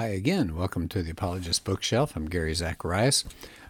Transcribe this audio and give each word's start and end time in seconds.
Hi 0.00 0.06
again. 0.06 0.56
Welcome 0.56 0.88
to 0.88 1.02
the 1.02 1.10
Apologist 1.10 1.62
Bookshelf. 1.62 2.16
I'm 2.16 2.24
Gary 2.24 2.54
Zacharias. 2.54 3.22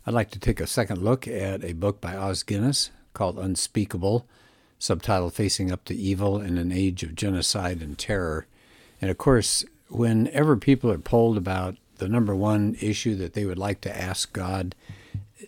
I'd 0.07 0.15
like 0.15 0.31
to 0.31 0.39
take 0.39 0.61
a 0.61 0.67
second 0.69 1.03
look 1.03 1.27
at 1.27 1.65
a 1.65 1.73
book 1.73 2.01
by 2.01 2.15
Os 2.15 2.45
Guinness 2.45 2.93
called 3.15 3.37
Unspeakable, 3.37 4.29
subtitled 4.79 5.33
Facing 5.33 5.73
Up 5.73 5.85
to 5.87 5.95
Evil 5.97 6.41
in 6.41 6.57
an 6.57 6.71
Age 6.71 7.03
of 7.03 7.17
Genocide 7.17 7.83
and 7.83 7.99
Terror. 7.99 8.47
And 9.03 9.11
of 9.11 9.19
course, 9.19 9.65
whenever 9.89 10.57
people 10.57 10.89
are 10.93 10.99
polled 10.99 11.37
about 11.37 11.75
the 11.97 12.09
number 12.09 12.37
one 12.37 12.77
issue 12.81 13.17
that 13.17 13.33
they 13.33 13.45
would 13.45 13.59
like 13.59 13.81
to 13.81 14.01
ask 14.01 14.33
God, 14.33 14.77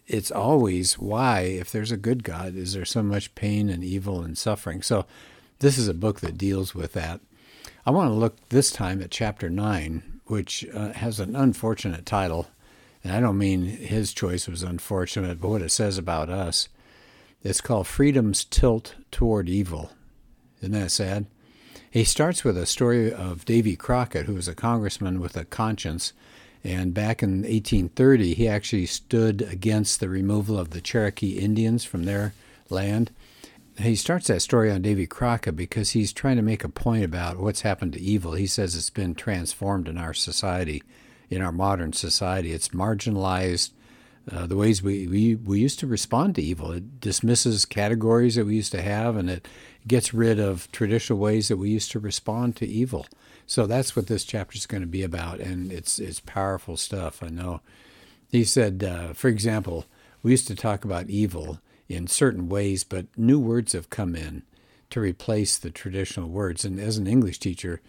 it's 0.09 0.33
always 0.33 0.99
why, 0.99 1.43
if 1.43 1.71
there's 1.71 1.93
a 1.93 1.97
good 1.97 2.25
God, 2.25 2.57
is 2.57 2.73
there 2.73 2.85
so 2.85 3.05
much 3.05 3.37
pain 3.37 3.71
and 3.71 3.85
evil 3.85 4.21
and 4.23 4.37
suffering? 4.37 4.83
So, 4.83 5.07
this 5.61 5.79
is 5.79 5.87
a 5.87 5.95
book 5.95 6.19
that 6.23 6.37
deals 6.37 6.75
with 6.75 6.93
that. 6.95 7.21
I 7.87 7.93
want 7.93 8.11
to 8.11 8.15
look 8.15 8.49
this 8.49 8.73
time 8.73 9.01
at 9.01 9.13
chapter 9.13 9.49
9, 9.49 10.12
which 10.33 10.65
uh, 10.75 10.93
has 10.95 11.21
an 11.21 11.37
unfortunate 11.37 12.07
title. 12.07 12.49
And 13.05 13.13
I 13.13 13.21
don't 13.21 13.37
mean 13.37 13.67
his 13.67 14.15
choice 14.15 14.49
was 14.49 14.63
unfortunate, 14.63 15.39
but 15.41 15.51
what 15.51 15.61
it 15.61 15.71
says 15.71 15.99
about 15.99 16.31
us. 16.31 16.71
It's 17.43 17.61
called 17.61 17.87
Freedom's 17.87 18.43
Tilt 18.45 18.95
Toward 19.11 19.51
Evil. 19.51 19.91
Isn't 20.61 20.73
that 20.73 20.91
sad? 20.91 21.27
He 21.91 22.05
starts 22.05 22.45
with 22.45 22.57
a 22.57 22.65
story 22.65 23.13
of 23.13 23.45
Davy 23.45 23.77
Crockett, 23.77 24.25
who 24.25 24.35
was 24.35 24.49
a 24.49 24.55
congressman 24.55 25.21
with 25.21 25.37
a 25.37 25.45
conscience 25.45 26.15
and 26.65 26.95
back 26.95 27.23
in 27.23 27.43
1830, 27.43 28.35
he 28.35 28.49
actually 28.49 28.87
stood 28.87 29.43
against 29.43 30.01
the 30.01 30.09
removal 30.09 30.59
of 30.59 30.71
the 30.71 30.81
Cherokee 30.81 31.39
Indians 31.39 31.85
from 31.85 32.05
their 32.05 32.35
land. 32.71 33.11
He 33.79 33.97
starts 33.97 34.27
that 34.27 34.43
story 34.43 34.71
on 34.71 34.83
Davy 34.83 35.07
Crockett 35.07 35.57
because 35.57 35.91
he's 35.91 36.13
trying 36.13 36.37
to 36.37 36.43
make 36.43 36.63
a 36.63 36.69
point 36.69 37.05
about 37.05 37.39
what's 37.39 37.63
happened 37.63 37.95
to 37.95 38.01
evil. 38.01 38.35
He 38.35 38.47
says 38.47 38.77
it's 38.77 38.91
been 38.91 39.15
transformed 39.15 39.89
in 39.89 39.97
our 39.97 40.13
society, 40.13 40.83
in 41.31 41.41
our 41.41 41.53
modern 41.53 41.93
society. 41.95 42.53
It's 42.53 42.69
marginalized 42.69 43.71
uh, 44.31 44.47
the 44.47 44.57
ways 44.57 44.83
we, 44.83 45.09
we, 45.09 45.35
we 45.35 45.59
used 45.59 45.81
to 45.81 45.87
respond 45.87 46.35
to 46.35 46.43
evil. 46.43 46.71
It 46.71 47.01
dismisses 47.01 47.65
categories 47.65 48.37
that 48.37 48.45
we 48.45 48.57
used 48.57 48.73
to 48.73 48.83
have, 48.83 49.17
and 49.17 49.29
it 49.29 49.49
gets 49.87 50.15
rid 50.15 50.39
of 50.39 50.71
traditional 50.71 51.19
ways 51.19 51.49
that 51.49 51.57
we 51.57 51.71
used 51.71 51.91
to 51.93 51.99
respond 51.99 52.57
to 52.57 52.67
evil. 52.67 53.07
So 53.47 53.67
that's 53.67 53.97
what 53.97 54.07
this 54.07 54.25
chapter 54.25 54.57
is 54.57 54.67
going 54.67 54.83
to 54.83 54.87
be 54.87 55.03
about, 55.03 55.41
and 55.41 55.73
it's 55.73 55.99
it's 55.99 56.21
powerful 56.21 56.77
stuff. 56.77 57.23
I 57.23 57.29
know. 57.29 57.61
He 58.31 58.45
said, 58.45 58.85
uh, 58.85 59.13
for 59.13 59.29
example, 59.29 59.87
we 60.23 60.31
used 60.31 60.47
to 60.47 60.55
talk 60.55 60.85
about 60.85 61.11
evil 61.11 61.59
in 61.89 62.07
certain 62.07 62.49
ways, 62.49 62.85
but 62.85 63.07
new 63.17 63.39
words 63.39 63.73
have 63.73 63.91
come 63.91 64.15
in 64.15 64.43
to 64.91 65.01
replace 65.01 65.59
the 65.59 65.71
traditional 65.71 66.29
words. 66.29 66.65
And 66.65 66.79
as 66.79 66.99
an 66.99 67.07
English 67.07 67.39
teacher, 67.39 67.81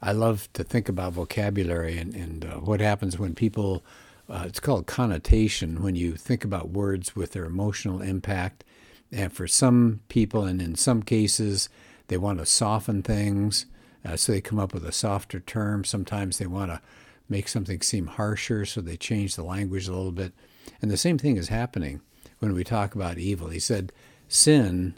I 0.00 0.12
love 0.12 0.52
to 0.54 0.64
think 0.64 0.88
about 0.88 1.12
vocabulary 1.12 1.96
and, 1.96 2.14
and 2.14 2.44
uh, 2.44 2.56
what 2.56 2.80
happens 2.80 3.18
when 3.18 3.34
people, 3.34 3.84
uh, 4.28 4.44
it's 4.46 4.60
called 4.60 4.86
connotation, 4.86 5.82
when 5.82 5.94
you 5.94 6.16
think 6.16 6.44
about 6.44 6.70
words 6.70 7.14
with 7.14 7.32
their 7.32 7.44
emotional 7.44 8.02
impact. 8.02 8.64
And 9.10 9.32
for 9.32 9.46
some 9.46 10.00
people, 10.08 10.44
and 10.44 10.60
in 10.60 10.74
some 10.74 11.02
cases, 11.02 11.68
they 12.08 12.18
want 12.18 12.38
to 12.38 12.46
soften 12.46 13.02
things. 13.02 13.66
Uh, 14.04 14.16
so 14.16 14.32
they 14.32 14.40
come 14.40 14.58
up 14.58 14.74
with 14.74 14.84
a 14.84 14.92
softer 14.92 15.40
term. 15.40 15.84
Sometimes 15.84 16.38
they 16.38 16.46
want 16.46 16.70
to 16.70 16.80
make 17.28 17.48
something 17.48 17.80
seem 17.80 18.06
harsher, 18.08 18.66
so 18.66 18.80
they 18.80 18.96
change 18.96 19.36
the 19.36 19.44
language 19.44 19.88
a 19.88 19.92
little 19.92 20.12
bit. 20.12 20.32
And 20.80 20.90
the 20.90 20.96
same 20.96 21.16
thing 21.18 21.36
is 21.36 21.48
happening 21.48 22.00
when 22.42 22.54
we 22.54 22.64
talk 22.64 22.96
about 22.96 23.18
evil. 23.18 23.50
He 23.50 23.60
said, 23.60 23.92
sin 24.26 24.94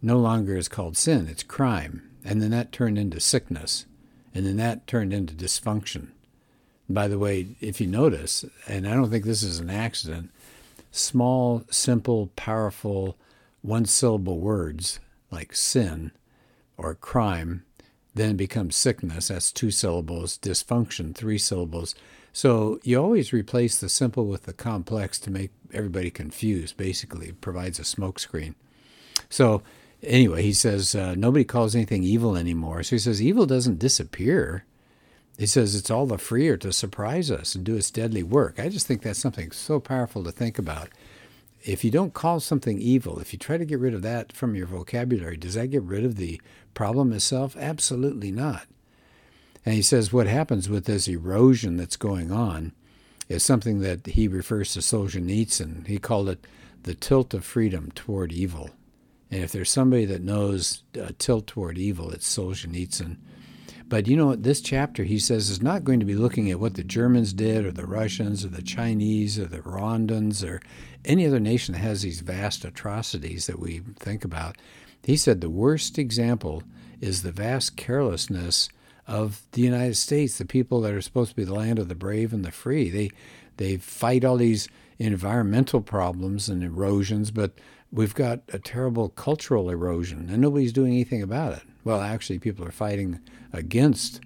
no 0.00 0.16
longer 0.16 0.56
is 0.56 0.68
called 0.68 0.96
sin, 0.96 1.28
it's 1.28 1.42
crime. 1.42 2.08
And 2.24 2.40
then 2.40 2.50
that 2.52 2.72
turned 2.72 2.98
into 2.98 3.20
sickness. 3.20 3.84
And 4.34 4.46
then 4.46 4.56
that 4.56 4.86
turned 4.86 5.12
into 5.12 5.34
dysfunction. 5.34 6.08
By 6.88 7.06
the 7.06 7.18
way, 7.18 7.56
if 7.60 7.78
you 7.78 7.86
notice, 7.86 8.46
and 8.66 8.88
I 8.88 8.94
don't 8.94 9.10
think 9.10 9.26
this 9.26 9.42
is 9.42 9.58
an 9.58 9.68
accident, 9.68 10.30
small, 10.90 11.64
simple, 11.68 12.30
powerful, 12.36 13.18
one 13.60 13.84
syllable 13.84 14.40
words 14.40 14.98
like 15.30 15.54
sin 15.54 16.12
or 16.78 16.94
crime 16.94 17.66
then 18.14 18.34
becomes 18.36 18.76
sickness. 18.76 19.28
That's 19.28 19.52
two 19.52 19.70
syllables. 19.70 20.38
Dysfunction, 20.38 21.14
three 21.14 21.38
syllables. 21.38 21.94
So 22.32 22.78
you 22.82 23.00
always 23.00 23.32
replace 23.32 23.78
the 23.78 23.88
simple 23.88 24.26
with 24.26 24.44
the 24.44 24.52
complex 24.52 25.18
to 25.20 25.30
make 25.30 25.50
everybody 25.72 26.10
confused. 26.10 26.76
Basically, 26.76 27.28
it 27.28 27.40
provides 27.40 27.78
a 27.78 27.82
smokescreen. 27.82 28.54
So 29.28 29.62
anyway, 30.02 30.42
he 30.42 30.52
says 30.52 30.94
uh, 30.94 31.14
nobody 31.16 31.44
calls 31.44 31.74
anything 31.74 32.02
evil 32.02 32.36
anymore. 32.36 32.82
So 32.82 32.96
he 32.96 33.00
says 33.00 33.22
evil 33.22 33.46
doesn't 33.46 33.78
disappear. 33.78 34.64
He 35.38 35.46
says 35.46 35.74
it's 35.74 35.90
all 35.90 36.06
the 36.06 36.18
freer 36.18 36.56
to 36.58 36.72
surprise 36.72 37.30
us 37.30 37.54
and 37.54 37.64
do 37.64 37.76
its 37.76 37.90
deadly 37.90 38.22
work. 38.22 38.58
I 38.58 38.68
just 38.68 38.86
think 38.86 39.02
that's 39.02 39.18
something 39.18 39.52
so 39.52 39.78
powerful 39.78 40.24
to 40.24 40.32
think 40.32 40.58
about 40.58 40.88
if 41.64 41.84
you 41.84 41.90
don't 41.90 42.14
call 42.14 42.40
something 42.40 42.80
evil, 42.80 43.18
if 43.18 43.32
you 43.32 43.38
try 43.38 43.56
to 43.56 43.64
get 43.64 43.78
rid 43.78 43.94
of 43.94 44.02
that 44.02 44.32
from 44.32 44.54
your 44.54 44.66
vocabulary, 44.66 45.36
does 45.36 45.54
that 45.54 45.68
get 45.68 45.82
rid 45.82 46.04
of 46.04 46.16
the 46.16 46.40
problem 46.74 47.12
itself? 47.12 47.56
Absolutely 47.56 48.30
not. 48.30 48.66
And 49.64 49.74
he 49.74 49.82
says 49.82 50.12
what 50.12 50.26
happens 50.26 50.68
with 50.68 50.84
this 50.84 51.08
erosion 51.08 51.76
that's 51.76 51.96
going 51.96 52.32
on 52.32 52.72
is 53.28 53.42
something 53.42 53.80
that 53.80 54.06
he 54.06 54.28
refers 54.28 54.72
to 54.72 54.80
Solzhenitsyn. 54.80 55.86
He 55.86 55.98
called 55.98 56.28
it 56.28 56.46
the 56.84 56.94
tilt 56.94 57.34
of 57.34 57.44
freedom 57.44 57.90
toward 57.94 58.32
evil. 58.32 58.70
And 59.30 59.42
if 59.42 59.52
there's 59.52 59.70
somebody 59.70 60.06
that 60.06 60.22
knows 60.22 60.82
a 60.94 61.12
tilt 61.12 61.46
toward 61.46 61.76
evil, 61.76 62.10
it's 62.10 62.34
Solzhenitsyn. 62.34 63.18
But 63.88 64.06
you 64.06 64.16
know, 64.16 64.34
this 64.34 64.60
chapter, 64.60 65.04
he 65.04 65.18
says, 65.18 65.48
is 65.48 65.62
not 65.62 65.84
going 65.84 66.00
to 66.00 66.06
be 66.06 66.14
looking 66.14 66.50
at 66.50 66.60
what 66.60 66.74
the 66.74 66.84
Germans 66.84 67.32
did 67.32 67.64
or 67.64 67.72
the 67.72 67.86
Russians 67.86 68.44
or 68.44 68.48
the 68.48 68.62
Chinese 68.62 69.38
or 69.38 69.46
the 69.46 69.60
Rwandans 69.60 70.46
or 70.46 70.60
any 71.04 71.26
other 71.26 71.40
nation 71.40 71.72
that 71.72 71.80
has 71.80 72.02
these 72.02 72.20
vast 72.20 72.64
atrocities 72.64 73.46
that 73.46 73.58
we 73.58 73.80
think 73.98 74.24
about. 74.24 74.56
He 75.02 75.16
said 75.16 75.40
the 75.40 75.48
worst 75.48 75.98
example 75.98 76.62
is 77.00 77.22
the 77.22 77.32
vast 77.32 77.76
carelessness 77.76 78.68
of 79.08 79.42
the 79.52 79.62
United 79.62 79.96
States, 79.96 80.38
the 80.38 80.44
people 80.44 80.82
that 80.82 80.92
are 80.92 81.00
supposed 81.00 81.30
to 81.30 81.36
be 81.36 81.44
the 81.44 81.54
land 81.54 81.78
of 81.78 81.88
the 81.88 81.94
brave 81.94 82.32
and 82.32 82.44
the 82.44 82.52
free. 82.52 82.90
They 82.90 83.10
they 83.56 83.76
fight 83.78 84.24
all 84.24 84.36
these 84.36 84.68
environmental 84.98 85.80
problems 85.80 86.48
and 86.48 86.62
erosions, 86.62 87.32
but 87.32 87.52
we've 87.90 88.14
got 88.14 88.40
a 88.52 88.58
terrible 88.58 89.08
cultural 89.08 89.70
erosion, 89.70 90.28
and 90.30 90.40
nobody's 90.40 90.72
doing 90.72 90.92
anything 90.92 91.22
about 91.22 91.54
it. 91.54 91.62
Well, 91.82 92.00
actually, 92.00 92.38
people 92.38 92.64
are 92.64 92.70
fighting 92.70 93.18
against 93.52 94.20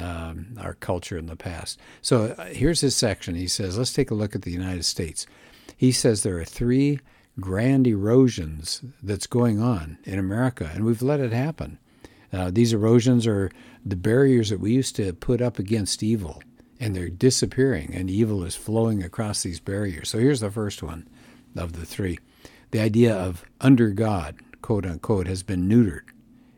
um, 0.00 0.56
our 0.60 0.74
culture 0.74 1.16
in 1.16 1.26
the 1.26 1.36
past. 1.36 1.80
So 2.02 2.34
uh, 2.38 2.44
here's 2.46 2.82
his 2.82 2.94
section. 2.94 3.34
He 3.34 3.48
says, 3.48 3.78
let's 3.78 3.92
take 3.92 4.10
a 4.10 4.14
look 4.14 4.34
at 4.34 4.42
the 4.42 4.52
United 4.52 4.84
States. 4.84 5.26
He 5.76 5.90
says 5.90 6.22
there 6.22 6.38
are 6.38 6.44
three 6.44 7.00
grand 7.40 7.86
erosions 7.86 8.82
that's 9.02 9.26
going 9.26 9.60
on 9.60 9.98
in 10.04 10.18
America, 10.18 10.70
and 10.74 10.84
we've 10.84 11.02
let 11.02 11.20
it 11.20 11.32
happen. 11.32 11.78
Uh, 12.32 12.50
these 12.50 12.72
erosions 12.72 13.26
are 13.26 13.50
the 13.84 13.96
barriers 13.96 14.50
that 14.50 14.60
we 14.60 14.72
used 14.72 14.96
to 14.96 15.12
put 15.12 15.40
up 15.40 15.58
against 15.58 16.02
evil, 16.02 16.42
and 16.78 16.94
they're 16.94 17.08
disappearing, 17.08 17.92
and 17.94 18.10
evil 18.10 18.44
is 18.44 18.54
flowing 18.54 19.02
across 19.02 19.42
these 19.42 19.60
barriers. 19.60 20.10
So 20.10 20.18
here's 20.18 20.40
the 20.40 20.50
first 20.50 20.82
one 20.82 21.08
of 21.56 21.72
the 21.72 21.86
three. 21.86 22.18
The 22.70 22.80
idea 22.80 23.14
of 23.14 23.44
under 23.60 23.90
God, 23.90 24.36
quote 24.60 24.84
unquote, 24.84 25.26
has 25.26 25.42
been 25.42 25.68
neutered 25.68 26.02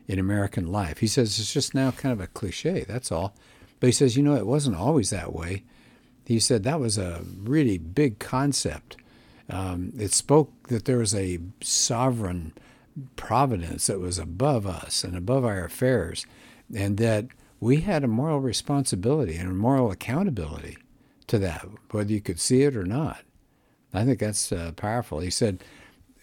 in 0.07 0.19
American 0.19 0.71
life. 0.71 0.97
He 0.97 1.07
says 1.07 1.39
it's 1.39 1.53
just 1.53 1.73
now 1.73 1.91
kind 1.91 2.11
of 2.11 2.19
a 2.19 2.27
cliche, 2.27 2.83
that's 2.87 3.11
all. 3.11 3.33
But 3.79 3.87
he 3.87 3.93
says, 3.93 4.17
you 4.17 4.23
know, 4.23 4.35
it 4.35 4.45
wasn't 4.45 4.75
always 4.75 5.09
that 5.09 5.33
way. 5.33 5.63
He 6.25 6.39
said 6.39 6.63
that 6.63 6.79
was 6.79 6.97
a 6.97 7.21
really 7.37 7.77
big 7.77 8.19
concept. 8.19 8.97
Um, 9.49 9.91
it 9.97 10.13
spoke 10.13 10.67
that 10.67 10.85
there 10.85 10.99
was 10.99 11.15
a 11.15 11.39
sovereign 11.61 12.53
providence 13.15 13.87
that 13.87 13.99
was 13.99 14.17
above 14.19 14.67
us 14.67 15.03
and 15.03 15.15
above 15.15 15.45
our 15.45 15.63
affairs, 15.63 16.25
and 16.73 16.97
that 16.97 17.27
we 17.59 17.81
had 17.81 18.03
a 18.03 18.07
moral 18.07 18.39
responsibility 18.39 19.35
and 19.35 19.49
a 19.49 19.53
moral 19.53 19.91
accountability 19.91 20.77
to 21.27 21.37
that, 21.39 21.65
whether 21.91 22.11
you 22.11 22.21
could 22.21 22.39
see 22.39 22.63
it 22.63 22.75
or 22.75 22.85
not. 22.85 23.23
I 23.93 24.03
think 24.05 24.19
that's 24.19 24.51
uh, 24.51 24.71
powerful. 24.75 25.19
He 25.19 25.29
said, 25.29 25.63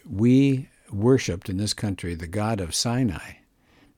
We 0.09 0.69
worshiped 0.91 1.49
in 1.49 1.59
this 1.59 1.75
country 1.75 2.15
the 2.15 2.27
God 2.27 2.61
of 2.61 2.75
Sinai, 2.75 3.35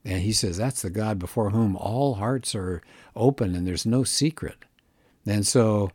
and 0.03 0.21
he 0.21 0.33
says 0.33 0.57
that's 0.57 0.81
the 0.81 0.89
God 0.89 1.19
before 1.19 1.51
whom 1.51 1.75
all 1.75 2.15
hearts 2.15 2.55
are 2.55 2.81
open 3.15 3.55
and 3.55 3.67
there's 3.67 3.85
no 3.85 4.03
secret. 4.03 4.57
And 5.25 5.45
so, 5.45 5.91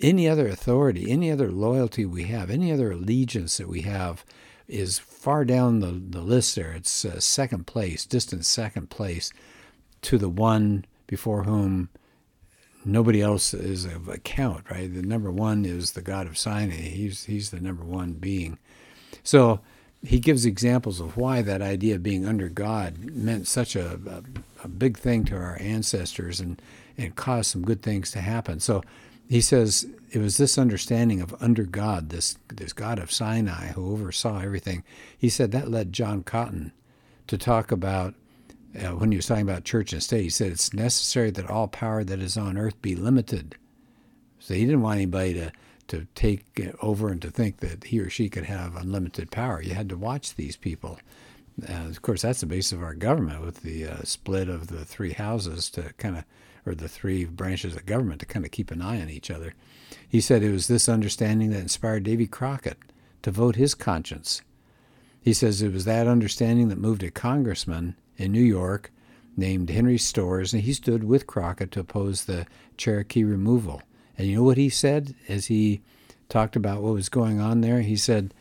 any 0.00 0.28
other 0.28 0.48
authority, 0.48 1.10
any 1.10 1.30
other 1.30 1.50
loyalty 1.50 2.04
we 2.04 2.24
have, 2.24 2.50
any 2.50 2.72
other 2.72 2.92
allegiance 2.92 3.56
that 3.58 3.68
we 3.68 3.82
have 3.82 4.24
is 4.68 4.98
far 4.98 5.44
down 5.44 5.80
the, 5.80 5.92
the 5.92 6.20
list 6.20 6.56
there. 6.56 6.72
It's 6.72 7.04
uh, 7.04 7.20
second 7.20 7.66
place, 7.66 8.06
distant 8.06 8.44
second 8.44 8.90
place 8.90 9.32
to 10.02 10.18
the 10.18 10.28
one 10.28 10.84
before 11.06 11.44
whom 11.44 11.88
nobody 12.84 13.20
else 13.20 13.54
is 13.54 13.84
of 13.84 14.08
account, 14.08 14.70
right? 14.70 14.92
The 14.92 15.02
number 15.02 15.30
one 15.30 15.64
is 15.64 15.92
the 15.92 16.02
God 16.02 16.26
of 16.26 16.38
Sinai. 16.38 16.74
He's, 16.74 17.24
he's 17.24 17.50
the 17.50 17.60
number 17.60 17.84
one 17.84 18.14
being. 18.14 18.58
So, 19.22 19.60
he 20.04 20.18
gives 20.18 20.44
examples 20.44 21.00
of 21.00 21.16
why 21.16 21.42
that 21.42 21.62
idea 21.62 21.94
of 21.94 22.02
being 22.02 22.26
under 22.26 22.48
God 22.48 22.98
meant 22.98 23.46
such 23.46 23.76
a, 23.76 24.00
a, 24.04 24.64
a, 24.64 24.68
big 24.68 24.98
thing 24.98 25.24
to 25.26 25.36
our 25.36 25.56
ancestors, 25.60 26.40
and 26.40 26.60
and 26.98 27.14
cause 27.14 27.46
some 27.46 27.62
good 27.62 27.82
things 27.82 28.10
to 28.12 28.20
happen. 28.20 28.60
So 28.60 28.82
he 29.28 29.40
says 29.40 29.86
it 30.10 30.18
was 30.18 30.36
this 30.36 30.58
understanding 30.58 31.20
of 31.20 31.34
under 31.40 31.64
God, 31.64 32.10
this 32.10 32.36
this 32.48 32.72
God 32.72 32.98
of 32.98 33.12
Sinai 33.12 33.68
who 33.68 33.92
oversaw 33.92 34.40
everything. 34.40 34.84
He 35.16 35.28
said 35.28 35.52
that 35.52 35.70
led 35.70 35.92
John 35.92 36.22
Cotton 36.22 36.72
to 37.26 37.38
talk 37.38 37.72
about 37.72 38.14
uh, 38.78 38.90
when 38.90 39.10
he 39.10 39.16
was 39.16 39.26
talking 39.26 39.48
about 39.48 39.64
church 39.64 39.92
and 39.92 40.02
state. 40.02 40.22
He 40.22 40.30
said 40.30 40.52
it's 40.52 40.74
necessary 40.74 41.30
that 41.30 41.50
all 41.50 41.68
power 41.68 42.04
that 42.04 42.20
is 42.20 42.36
on 42.36 42.58
earth 42.58 42.80
be 42.82 42.94
limited. 42.94 43.56
So 44.38 44.54
he 44.54 44.64
didn't 44.64 44.82
want 44.82 44.96
anybody 44.96 45.34
to 45.34 45.52
to 45.88 46.06
take 46.14 46.60
over 46.80 47.10
and 47.10 47.20
to 47.20 47.30
think 47.30 47.58
that 47.58 47.84
he 47.84 48.00
or 48.00 48.08
she 48.08 48.28
could 48.28 48.44
have 48.44 48.76
unlimited 48.76 49.30
power. 49.30 49.60
You 49.60 49.74
had 49.74 49.90
to 49.90 49.96
watch 49.96 50.34
these 50.34 50.56
people. 50.56 50.98
Uh, 51.68 51.86
of 51.88 52.00
course, 52.00 52.22
that's 52.22 52.40
the 52.40 52.46
base 52.46 52.72
of 52.72 52.82
our 52.82 52.94
government 52.94 53.44
with 53.44 53.62
the 53.62 53.86
uh, 53.86 54.02
split 54.04 54.48
of 54.48 54.68
the 54.68 54.86
three 54.86 55.12
houses 55.12 55.68
to 55.70 55.92
kind 55.98 56.16
of, 56.16 56.24
or 56.64 56.74
the 56.74 56.88
three 56.88 57.24
branches 57.24 57.74
of 57.74 57.86
government 57.86 58.20
to 58.20 58.26
kind 58.26 58.44
of 58.44 58.52
keep 58.52 58.70
an 58.70 58.82
eye 58.82 59.00
on 59.00 59.10
each 59.10 59.30
other. 59.30 59.54
He 60.08 60.20
said 60.20 60.42
it 60.42 60.52
was 60.52 60.68
this 60.68 60.88
understanding 60.88 61.50
that 61.50 61.60
inspired 61.60 62.04
Davy 62.04 62.26
Crockett 62.26 62.78
to 63.22 63.30
vote 63.30 63.56
his 63.56 63.74
conscience. 63.74 64.42
He 65.20 65.32
says 65.32 65.62
it 65.62 65.72
was 65.72 65.84
that 65.84 66.06
understanding 66.06 66.68
that 66.68 66.78
moved 66.78 67.02
a 67.02 67.10
congressman 67.10 67.96
in 68.16 68.32
New 68.32 68.42
York 68.42 68.90
named 69.36 69.70
Henry 69.70 69.98
Storrs, 69.98 70.52
and 70.52 70.62
he 70.62 70.72
stood 70.72 71.04
with 71.04 71.26
Crockett 71.26 71.70
to 71.72 71.80
oppose 71.80 72.24
the 72.24 72.46
Cherokee 72.76 73.24
removal. 73.24 73.82
And 74.18 74.28
you 74.28 74.36
know 74.36 74.42
what 74.42 74.58
he 74.58 74.68
said 74.68 75.14
as 75.28 75.46
he 75.46 75.80
talked 76.28 76.56
about 76.56 76.82
what 76.82 76.94
was 76.94 77.08
going 77.08 77.40
on 77.40 77.60
there? 77.60 77.80
He 77.80 77.96
said, 77.96 78.34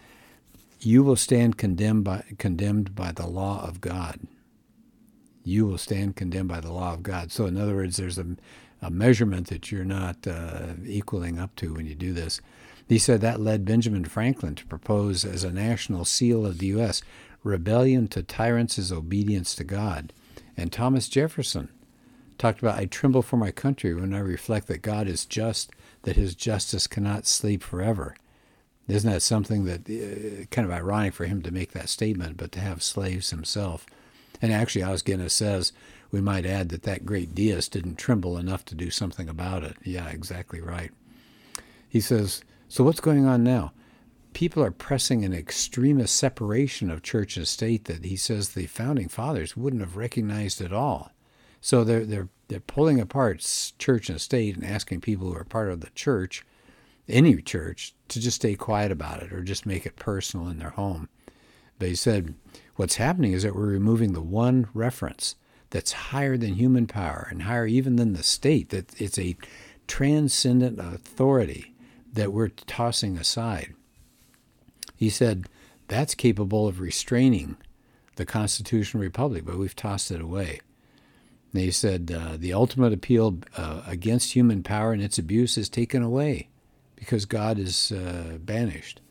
You 0.80 1.04
will 1.04 1.16
stand 1.16 1.58
condemned 1.58 2.04
by, 2.04 2.24
condemned 2.38 2.96
by 2.96 3.12
the 3.12 3.28
law 3.28 3.66
of 3.66 3.82
God. 3.82 4.20
You 5.44 5.66
will 5.66 5.78
stand 5.78 6.16
condemned 6.16 6.50
by 6.50 6.60
the 6.60 6.72
law 6.72 6.94
of 6.94 7.04
God. 7.04 7.32
So, 7.32 7.46
in 7.46 7.58
other 7.58 7.76
words, 7.76 7.98
there's 7.98 8.18
a, 8.18 8.26
a 8.82 8.90
measurement 8.90 9.48
that 9.48 9.72
you're 9.72 9.84
not 9.84 10.28
uh, 10.28 10.74
equaling 10.86 11.40
up 11.40 11.56
to 11.58 11.74
when 11.74 11.88
you 11.88 11.96
do 11.96 12.14
this. 12.14 12.42
He 12.88 13.00
said 13.00 13.22
that 13.22 13.40
led 13.40 13.64
Benjamin 13.66 14.06
Franklin 14.06 14.56
to 14.56 14.66
propose 14.66 15.24
as 15.24 15.44
a 15.44 15.52
national 15.52 16.06
seal 16.06 16.46
of 16.46 16.58
the 16.58 16.68
U.S. 16.68 17.02
rebellion 17.44 18.08
to 18.10 18.22
tyrants 18.22 18.78
is 18.78 18.92
obedience 18.92 19.56
to 19.56 19.64
God. 19.64 20.12
And 20.58 20.72
Thomas 20.72 21.08
Jefferson 21.08 21.70
talked 22.38 22.60
about, 22.60 22.78
I 22.78 22.86
tremble 22.86 23.22
for 23.22 23.38
my 23.38 23.52
country 23.52 23.94
when 23.94 24.14
I 24.14 24.20
reflect 24.20 24.68
that 24.68 24.82
God 24.82 25.08
is 25.08 25.26
just, 25.26 25.72
that 26.04 26.18
his 26.18 26.36
justice 26.36 26.88
cannot 26.88 27.26
sleep 27.26 27.64
forever. 27.64 28.16
Isn't 28.88 29.10
that 29.10 29.22
something 29.22 29.64
that 29.66 29.90
uh, 29.90 30.46
kind 30.52 30.66
of 30.66 30.74
ironic 30.74 31.14
for 31.14 31.26
him 31.26 31.42
to 31.44 31.52
make 31.52 31.72
that 31.72 31.88
statement, 31.88 32.36
but 32.36 32.52
to 32.54 32.60
have 32.60 32.84
slaves 32.84 33.30
himself? 33.30 33.86
And 34.42 34.52
actually, 34.52 34.84
Os 34.84 35.02
Guinness 35.02 35.34
says 35.34 35.72
we 36.12 36.22
might 36.22 36.46
add 36.46 36.70
that 36.70 36.84
that 36.84 37.06
great 37.06 37.36
deist 37.36 37.72
didn't 37.72 37.98
tremble 37.98 38.38
enough 38.38 38.66
to 38.66 38.76
do 38.76 38.90
something 38.90 39.30
about 39.30 39.64
it. 39.64 39.78
Yeah, 39.84 40.10
exactly 40.10 40.62
right. 40.62 40.92
He 41.88 42.02
says, 42.02 42.44
So 42.68 42.84
what's 42.84 43.00
going 43.00 43.26
on 43.26 43.44
now? 43.44 43.74
People 44.34 44.64
are 44.64 44.72
pressing 44.72 45.26
an 45.26 45.34
extremist 45.34 46.16
separation 46.16 46.90
of 46.90 47.04
church 47.04 47.36
and 47.36 47.48
state 47.48 47.86
that 47.86 48.06
he 48.06 48.16
says 48.16 48.50
the 48.50 48.66
founding 48.66 49.10
fathers 49.10 49.58
wouldn't 49.58 49.82
have 49.82 49.98
recognized 49.98 50.62
at 50.62 50.72
all. 50.72 51.12
So 51.60 51.84
they're 51.84 52.06
they're 52.06 52.30
they're 52.48 52.60
pulling 52.60 53.00
apart 53.00 53.46
church 53.78 54.10
and 54.10 54.20
state 54.20 54.56
and 54.56 54.66
asking 54.66 55.02
people 55.02 55.28
who 55.28 55.38
are 55.38 55.44
part 55.44 55.70
of 55.70 55.82
the 55.82 55.90
church, 55.92 56.46
any 57.08 57.42
church, 57.42 57.94
to 58.10 58.20
just 58.20 58.38
stay 58.38 58.56
quiet 58.56 58.92
about 58.92 59.22
it 59.22 59.32
or 59.32 59.44
just 59.44 59.66
make 59.66 59.86
it 59.86 59.96
personal 59.96 60.48
in 60.50 60.60
their 60.60 60.72
home. 60.72 61.08
He 61.80 61.96
said, 61.96 62.36
what's 62.76 62.96
happening 62.96 63.34
is 63.34 63.44
that 63.44 63.56
we're 63.56 63.68
removing 63.68 64.14
the 64.14 64.22
one 64.22 64.68
reference 64.74 65.36
that's 65.70 65.92
higher 65.92 66.38
than 66.38 66.56
human 66.56 66.88
power 66.88 67.28
and 67.30 67.44
higher 67.44 67.66
even 67.66 67.96
than 67.96 68.14
the 68.14 68.24
state. 68.24 68.70
That 68.70 69.00
it's 69.02 69.20
a 69.20 69.38
transcendent 69.88 70.80
authority 70.80 71.74
that 72.14 72.34
we're 72.34 72.50
tossing 72.50 73.18
aside. 73.18 73.74
He 74.96 75.10
said 75.10 75.48
that's 75.88 76.16
capable 76.16 76.68
of 76.68 76.80
restraining 76.80 77.58
the 78.16 78.26
constitutional 78.26 79.02
republic, 79.02 79.46
but 79.46 79.58
we've 79.58 79.76
tossed 79.76 80.12
it 80.12 80.22
away. 80.22 80.60
He 81.54 81.72
said 81.72 82.12
uh, 82.16 82.38
the 82.38 82.54
ultimate 82.54 82.94
appeal 82.94 83.40
uh, 83.58 83.82
against 83.86 84.34
human 84.34 84.64
power 84.64 84.94
and 84.94 85.02
its 85.02 85.18
abuse 85.18 85.58
is 85.58 85.68
taken 85.68 86.02
away 86.02 86.48
because 86.96 87.26
God 87.26 87.60
is 87.60 87.92
uh, 87.92 88.38
banished. 88.40 89.02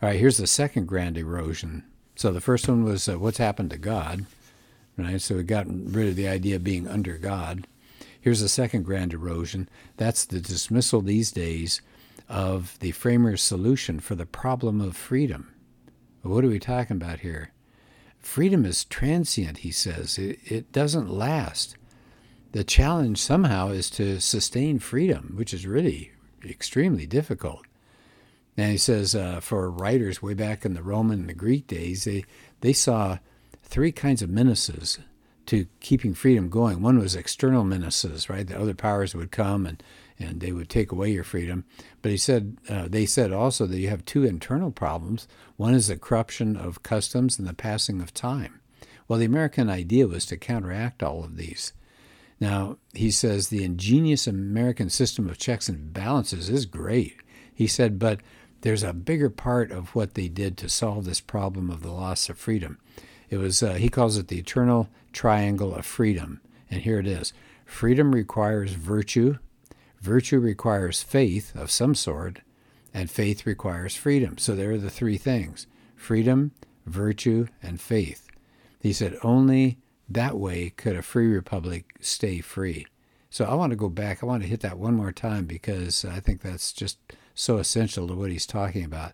All 0.00 0.08
right, 0.08 0.18
here's 0.18 0.38
the 0.38 0.46
second 0.46 0.86
grand 0.86 1.18
erosion. 1.18 1.84
So 2.14 2.32
the 2.32 2.40
first 2.40 2.68
one 2.68 2.84
was 2.84 3.08
uh, 3.08 3.18
what's 3.18 3.38
happened 3.38 3.70
to 3.70 3.78
God, 3.78 4.26
right? 4.96 5.20
So 5.20 5.36
we 5.36 5.42
got 5.42 5.66
rid 5.68 6.08
of 6.08 6.16
the 6.16 6.28
idea 6.28 6.56
of 6.56 6.64
being 6.64 6.86
under 6.86 7.18
God. 7.18 7.66
Here's 8.20 8.40
the 8.40 8.48
second 8.48 8.84
grand 8.84 9.12
erosion. 9.12 9.68
That's 9.96 10.24
the 10.24 10.40
dismissal 10.40 11.00
these 11.00 11.32
days 11.32 11.80
of 12.28 12.78
the 12.78 12.92
framer's 12.92 13.42
solution 13.42 13.98
for 13.98 14.14
the 14.14 14.26
problem 14.26 14.80
of 14.80 14.96
freedom. 14.96 15.52
What 16.22 16.44
are 16.44 16.48
we 16.48 16.60
talking 16.60 16.96
about 16.96 17.20
here? 17.20 17.50
Freedom 18.20 18.64
is 18.64 18.84
transient, 18.84 19.58
he 19.58 19.72
says. 19.72 20.18
It, 20.18 20.38
it 20.44 20.72
doesn't 20.72 21.10
last 21.10 21.76
the 22.52 22.64
challenge 22.64 23.18
somehow 23.18 23.68
is 23.68 23.88
to 23.90 24.20
sustain 24.20 24.78
freedom, 24.78 25.32
which 25.36 25.54
is 25.54 25.66
really 25.66 26.12
extremely 26.44 27.06
difficult. 27.06 27.66
And 28.56 28.70
he 28.70 28.78
says 28.78 29.14
uh, 29.14 29.40
for 29.40 29.70
writers 29.70 30.22
way 30.22 30.34
back 30.34 30.64
in 30.64 30.74
the 30.74 30.82
Roman 30.82 31.20
and 31.20 31.28
the 31.28 31.34
Greek 31.34 31.66
days, 31.66 32.04
they, 32.04 32.24
they 32.60 32.72
saw 32.72 33.18
three 33.62 33.92
kinds 33.92 34.20
of 34.20 34.28
menaces 34.28 34.98
to 35.46 35.66
keeping 35.80 36.14
freedom 36.14 36.48
going. 36.48 36.82
One 36.82 36.98
was 36.98 37.16
external 37.16 37.64
menaces, 37.64 38.28
right? 38.28 38.46
The 38.46 38.60
other 38.60 38.74
powers 38.74 39.14
would 39.14 39.30
come 39.30 39.66
and, 39.66 39.82
and 40.18 40.40
they 40.40 40.52
would 40.52 40.68
take 40.68 40.92
away 40.92 41.10
your 41.10 41.24
freedom. 41.24 41.64
But 42.00 42.12
he 42.12 42.18
said 42.18 42.58
uh, 42.68 42.88
they 42.88 43.06
said 43.06 43.32
also 43.32 43.66
that 43.66 43.78
you 43.78 43.88
have 43.88 44.04
two 44.04 44.24
internal 44.24 44.70
problems. 44.70 45.26
One 45.56 45.74
is 45.74 45.88
the 45.88 45.96
corruption 45.96 46.56
of 46.56 46.82
customs 46.82 47.38
and 47.38 47.48
the 47.48 47.54
passing 47.54 48.00
of 48.00 48.14
time. 48.14 48.60
Well, 49.08 49.18
the 49.18 49.24
American 49.24 49.68
idea 49.68 50.06
was 50.06 50.24
to 50.26 50.36
counteract 50.36 51.02
all 51.02 51.24
of 51.24 51.36
these. 51.36 51.72
Now, 52.40 52.78
he 52.92 53.10
says 53.10 53.48
the 53.48 53.64
ingenious 53.64 54.26
American 54.26 54.90
system 54.90 55.28
of 55.28 55.38
checks 55.38 55.68
and 55.68 55.92
balances 55.92 56.48
is 56.48 56.66
great. 56.66 57.16
He 57.54 57.66
said, 57.66 57.98
but 57.98 58.20
there's 58.62 58.82
a 58.82 58.92
bigger 58.92 59.28
part 59.28 59.70
of 59.70 59.94
what 59.94 60.14
they 60.14 60.28
did 60.28 60.56
to 60.56 60.68
solve 60.68 61.04
this 61.04 61.20
problem 61.20 61.70
of 61.70 61.82
the 61.82 61.92
loss 61.92 62.28
of 62.28 62.38
freedom. 62.38 62.78
It 63.28 63.36
was, 63.36 63.62
uh, 63.62 63.74
he 63.74 63.88
calls 63.88 64.16
it 64.16 64.28
the 64.28 64.38
eternal 64.38 64.88
triangle 65.12 65.74
of 65.74 65.84
freedom. 65.84 66.40
And 66.70 66.82
here 66.82 66.98
it 66.98 67.06
is 67.06 67.32
freedom 67.66 68.14
requires 68.14 68.72
virtue, 68.72 69.38
virtue 70.00 70.38
requires 70.38 71.02
faith 71.02 71.54
of 71.56 71.70
some 71.70 71.94
sort, 71.94 72.40
and 72.94 73.10
faith 73.10 73.46
requires 73.46 73.96
freedom. 73.96 74.38
So 74.38 74.54
there 74.54 74.72
are 74.72 74.78
the 74.78 74.90
three 74.90 75.18
things 75.18 75.66
freedom, 75.96 76.52
virtue, 76.86 77.46
and 77.62 77.80
faith. 77.80 78.28
He 78.80 78.92
said, 78.92 79.16
only 79.22 79.78
that 80.08 80.36
way 80.36 80.70
could 80.70 80.96
a 80.96 81.02
free 81.02 81.28
republic 81.28 81.94
stay 82.00 82.40
free. 82.40 82.86
So 83.30 83.44
I 83.46 83.54
want 83.54 83.70
to 83.70 83.76
go 83.76 83.88
back. 83.88 84.22
I 84.22 84.26
want 84.26 84.42
to 84.42 84.48
hit 84.48 84.60
that 84.60 84.78
one 84.78 84.94
more 84.94 85.12
time 85.12 85.46
because 85.46 86.04
I 86.04 86.20
think 86.20 86.42
that's 86.42 86.72
just 86.72 86.98
so 87.34 87.58
essential 87.58 88.06
to 88.08 88.14
what 88.14 88.30
he's 88.30 88.46
talking 88.46 88.84
about. 88.84 89.12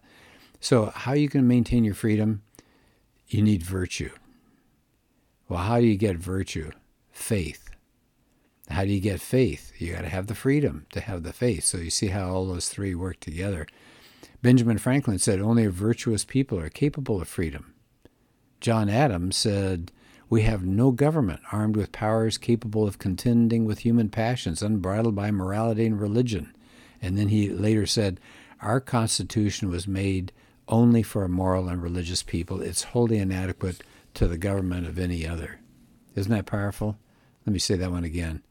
So, 0.60 0.87
how 0.87 1.12
you 1.12 1.28
can 1.28 1.46
maintain 1.46 1.84
your 1.84 1.94
freedom? 1.94 2.42
You 3.28 3.42
need 3.42 3.62
virtue. 3.62 4.10
Well, 5.48 5.60
how 5.60 5.80
do 5.80 5.87
you 5.87 5.96
get 5.96 6.16
virtue? 6.16 6.72
Faith. 7.10 7.70
How 8.70 8.84
do 8.84 8.90
you 8.90 9.00
get 9.00 9.20
faith? 9.20 9.72
You 9.78 9.92
got 9.92 10.02
to 10.02 10.08
have 10.08 10.26
the 10.26 10.34
freedom 10.34 10.87
to 10.92 11.00
have 11.00 11.22
the 11.22 11.32
faith. 11.32 11.64
So 11.64 11.78
you 11.78 11.90
see 11.90 12.08
how 12.08 12.28
all 12.28 12.46
those 12.46 12.68
three 12.68 12.94
work 12.94 13.18
together. 13.20 13.66
Benjamin 14.42 14.78
Franklin 14.78 15.18
said 15.18 15.40
only 15.40 15.64
a 15.64 15.70
virtuous 15.70 16.25
people 16.25 16.58
are 16.58 16.68
capable 16.68 17.20
of 17.20 17.28
freedom. 17.28 17.75
John 18.60 18.88
Adams 18.90 19.37
said 19.37 19.90
we 20.28 20.42
have 20.42 20.64
no 20.64 20.90
government 20.90 21.40
armed 21.50 21.76
with 21.76 21.92
powers 21.92 22.37
capable 22.37 22.87
of 22.87 22.98
contending 22.98 23.64
with 23.64 23.80
human 23.80 24.10
passions, 24.10 24.62
unbridled 24.62 25.14
by 25.14 25.30
morality 25.30 25.87
and 25.87 25.98
religion. 25.98 26.54
And 27.00 27.17
then 27.17 27.28
he 27.28 27.49
later 27.49 27.87
said, 27.87 28.21
Our 28.61 28.81
Constitution 28.81 29.69
was 29.69 29.87
made 29.87 30.33
only 30.69 31.02
for 31.02 31.25
a 31.25 31.28
moral 31.28 31.69
and 31.69 31.83
religious 31.83 32.23
people. 32.23 32.61
It's 32.61 32.85
wholly 32.85 33.19
inadequate 33.19 33.83
to 34.14 34.28
the 34.28 34.38
government 34.38 34.87
of 34.87 34.99
any 34.99 35.26
other. 35.26 35.61
Isn't 36.14 36.33
that 36.33 36.47
powerful? 36.47 36.99
Let 37.47 37.52
me 37.52 37.59
say 37.59 37.76
that 37.76 37.90
one 37.90 38.05
again. 38.05 38.43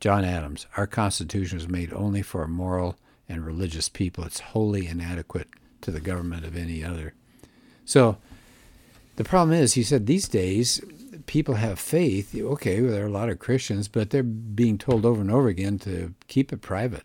John 0.00 0.24
Adams, 0.24 0.66
our 0.76 0.86
Constitution 0.86 1.56
was 1.56 1.68
made 1.68 1.92
only 1.92 2.22
for 2.22 2.42
a 2.42 2.48
moral 2.48 2.96
and 3.28 3.44
religious 3.44 3.88
people. 3.88 4.24
It's 4.24 4.40
wholly 4.40 4.86
inadequate 4.86 5.48
to 5.80 5.90
the 5.90 6.00
government 6.00 6.44
of 6.44 6.56
any 6.56 6.84
other. 6.84 7.14
So 7.84 8.18
the 9.16 9.24
problem 9.24 9.56
is, 9.58 9.74
he 9.74 9.82
said, 9.82 10.06
these 10.06 10.28
days 10.28 10.80
people 11.26 11.54
have 11.54 11.80
faith. 11.80 12.34
Okay, 12.34 12.80
well, 12.80 12.92
there 12.92 13.04
are 13.04 13.08
a 13.08 13.10
lot 13.10 13.28
of 13.28 13.40
Christians, 13.40 13.88
but 13.88 14.10
they're 14.10 14.22
being 14.22 14.78
told 14.78 15.04
over 15.04 15.20
and 15.20 15.30
over 15.30 15.48
again 15.48 15.78
to 15.80 16.14
keep 16.28 16.52
it 16.52 16.60
private 16.60 17.04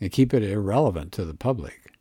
and 0.00 0.12
keep 0.12 0.32
it 0.34 0.42
irrelevant 0.42 1.12
to 1.12 1.24
the 1.24 1.34
public. 1.34 1.92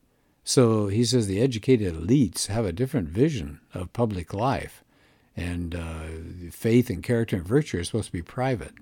So 0.44 0.88
he 0.88 1.04
says 1.04 1.28
the 1.28 1.42
educated 1.42 1.94
elites 1.96 2.48
have 2.48 2.66
a 2.66 2.72
different 2.72 3.10
vision 3.10 3.60
of 3.74 3.92
public 3.94 4.34
life, 4.34 4.84
and 5.36 5.76
uh, 5.76 6.52
faith 6.52 6.90
and 6.90 7.04
character 7.04 7.36
and 7.38 7.46
virtue 7.48 7.80
are 7.80 7.84
supposed 7.84 8.08
to 8.08 8.12
be 8.14 8.22
private. 8.22 8.74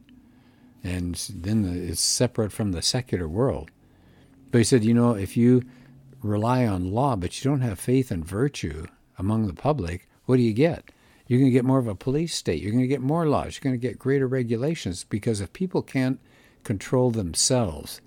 and 0.84 1.16
then 1.34 1.66
it's 1.90 2.02
separate 2.02 2.52
from 2.52 2.72
the 2.72 2.82
secular 2.82 3.28
world. 3.28 3.72
But 4.52 4.60
he 4.60 4.64
said, 4.64 4.84
you 4.86 4.94
know, 4.94 5.16
if 5.16 5.36
you 5.36 5.64
rely 6.22 6.66
on 6.66 6.92
law, 6.92 7.16
but 7.16 7.44
you 7.44 7.50
don't 7.50 7.62
have 7.62 7.80
faith 7.80 8.12
and 8.12 8.24
virtue 8.26 8.86
among 9.18 9.48
the 9.48 9.54
public, 9.54 10.08
what 10.26 10.38
do 10.38 10.44
you 10.44 10.54
get? 10.54 10.92
You're 11.28 11.40
going 11.40 11.50
to 11.50 11.58
get 11.58 11.66
more 11.66 11.80
of 11.80 11.88
a 11.88 11.96
police 11.96 12.36
state. 12.36 12.62
You're 12.62 12.72
going 12.72 12.84
to 12.84 12.88
get 12.88 13.02
more 13.02 13.28
laws. 13.28 13.56
You're 13.56 13.72
going 13.72 13.80
to 13.80 13.88
get 13.88 13.98
greater 13.98 14.28
regulations 14.28 15.04
because 15.04 15.42
if 15.42 15.54
people 15.54 15.82
can't 15.82 16.20
control 16.64 17.10
themselves, 17.10 18.00